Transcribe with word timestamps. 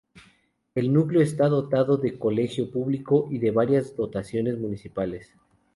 El 0.73 0.91
núcleo 0.91 1.21
está 1.21 1.47
dotado 1.47 1.97
de 1.97 2.17
colegio 2.17 2.71
público 2.71 3.27
y 3.29 3.37
de 3.37 3.51
varias 3.51 3.95
dotaciones 3.95 4.57
municipales. 4.57 5.31